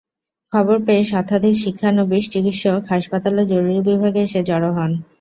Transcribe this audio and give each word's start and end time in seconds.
খবর 0.53 0.77
পেয়ে 0.85 1.03
শতাধিক 1.03 1.55
শিক্ষানবিশ 1.63 2.23
চিকিৎসক 2.33 2.81
হাসপাতালের 2.91 3.49
জরুরি 3.51 3.79
বিভাগে 3.87 4.21
এসে 4.23 4.41
জড়ো 4.49 4.69
হন। 4.77 4.91